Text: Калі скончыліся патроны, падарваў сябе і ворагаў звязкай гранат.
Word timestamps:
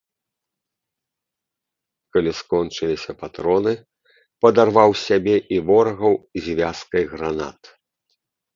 Калі 2.17 2.31
скончыліся 2.41 3.11
патроны, 3.21 3.71
падарваў 4.47 4.91
сябе 5.05 5.35
і 5.57 5.63
ворагаў 5.71 6.13
звязкай 6.49 7.03
гранат. 7.17 7.61